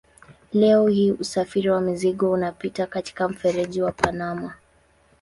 Leo 0.53 0.87
hii 0.87 1.11
usafiri 1.11 1.69
wa 1.69 1.81
mizigo 1.81 2.31
unapita 2.31 2.87
katika 2.87 3.29
mfereji 3.29 3.81
wa 3.81 3.91
Panama. 3.91 4.53